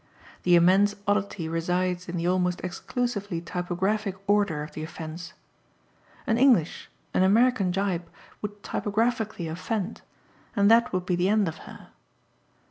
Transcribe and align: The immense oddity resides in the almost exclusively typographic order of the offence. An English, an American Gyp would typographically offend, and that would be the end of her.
The 0.41 0.55
immense 0.55 0.95
oddity 1.07 1.47
resides 1.47 2.09
in 2.09 2.17
the 2.17 2.25
almost 2.25 2.59
exclusively 2.61 3.39
typographic 3.39 4.15
order 4.27 4.63
of 4.63 4.71
the 4.71 4.81
offence. 4.81 5.33
An 6.25 6.39
English, 6.39 6.89
an 7.13 7.21
American 7.21 7.71
Gyp 7.71 8.01
would 8.41 8.63
typographically 8.63 9.47
offend, 9.47 10.01
and 10.55 10.71
that 10.71 10.91
would 10.91 11.05
be 11.05 11.15
the 11.15 11.29
end 11.29 11.47
of 11.47 11.59
her. 11.69 11.89